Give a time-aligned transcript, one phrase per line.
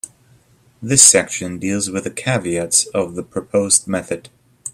[0.81, 4.29] This section deals with the caveats of the proposed method.